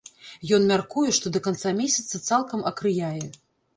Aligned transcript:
Ён 0.55 0.63
мяркуе, 0.71 1.11
што 1.19 1.31
да 1.37 1.41
канца 1.47 1.75
месяца 1.81 2.23
цалкам 2.31 2.67
акрыяе. 2.71 3.25